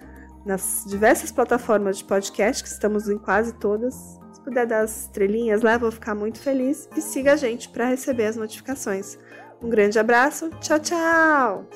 nas 0.46 0.84
diversas 0.86 1.32
plataformas 1.32 1.98
de 1.98 2.04
podcast, 2.04 2.62
que 2.62 2.68
estamos 2.68 3.08
em 3.08 3.18
quase 3.18 3.52
todas. 3.54 3.94
Se 4.32 4.40
puder 4.40 4.66
dar 4.66 4.82
as 4.82 5.02
estrelinhas 5.02 5.62
lá, 5.62 5.76
vou 5.76 5.90
ficar 5.90 6.14
muito 6.14 6.38
feliz. 6.38 6.88
E 6.96 7.00
siga 7.00 7.32
a 7.32 7.36
gente 7.36 7.68
para 7.68 7.88
receber 7.88 8.26
as 8.26 8.36
notificações. 8.36 9.18
Um 9.60 9.68
grande 9.68 9.98
abraço. 9.98 10.48
Tchau, 10.60 10.78
tchau! 10.78 11.68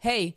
Hey, 0.00 0.36